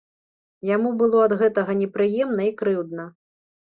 [0.69, 3.03] Яму было ад гэтага непрыемна і крыўдна.